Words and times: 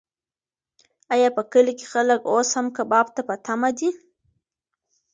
ایا 1.13 1.29
په 1.37 1.41
کلي 1.51 1.73
کې 1.79 1.85
خلک 1.93 2.21
اوس 2.31 2.49
هم 2.57 2.67
کباب 2.77 3.07
ته 3.15 3.21
په 3.27 3.35
تمه 3.45 3.69
دي؟ 3.77 3.89